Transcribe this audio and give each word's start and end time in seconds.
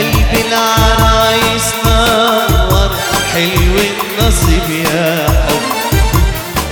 العرايس 0.00 1.66
نور 1.84 2.90
حلو 3.32 3.74
النصيب 3.88 4.70
يا 4.70 5.26
حب 5.48 5.62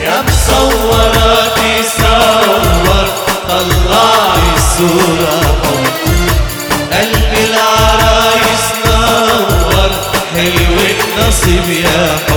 يا 0.05 0.25
صور 0.49 1.13
طلع 3.49 4.35
الصورة 4.57 5.41
العرايس 6.93 8.65
نور 8.87 9.91
حلو 10.35 10.77
النصيب 10.91 11.71
يا 11.85 12.19
حب 12.29 12.36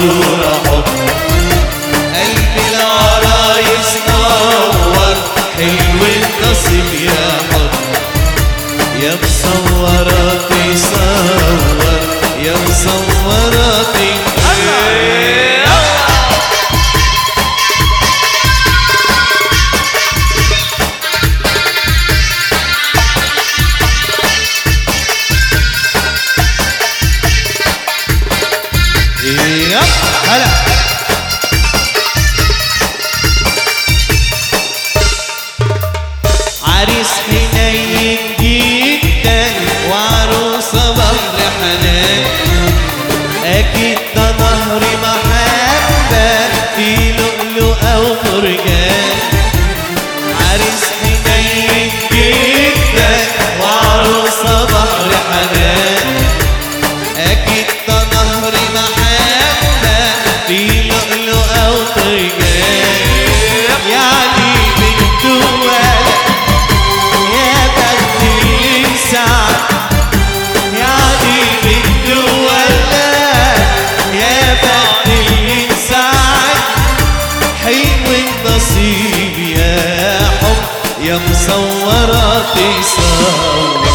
huzura 0.00 0.50
hop 0.70 1.09
يا 81.10 81.16
مصورة 81.16 82.42
في 82.54 82.82
صور 82.82 83.89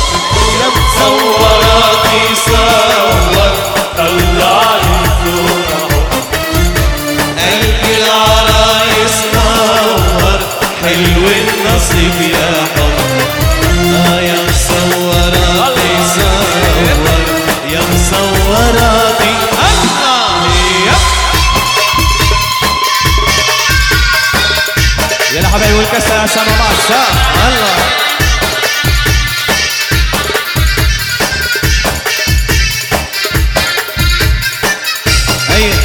كسر 25.95 26.17
عشان 26.17 26.43
الله 26.43 26.71
الشهر 26.71 27.11
الله 27.47 28.85
أيوه. 35.55 35.75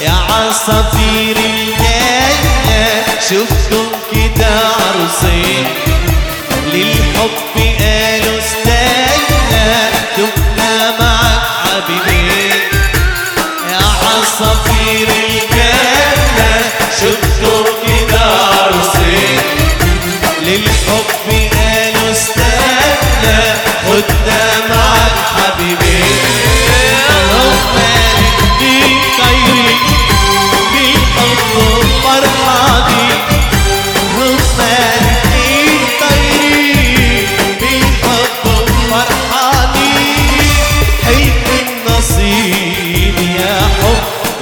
يا 0.00 0.10
عصافير 0.10 1.36
الجنة 1.36 3.04
شفتم 3.20 3.86
كده 4.12 4.79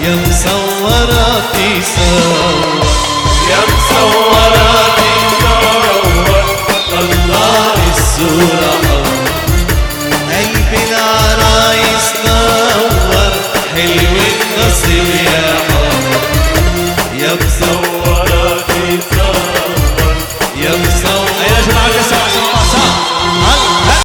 يا 0.09 0.15
مصوراتي 0.15 1.83
صور 1.83 2.87
طلع 6.91 7.75
الصورة 7.91 8.78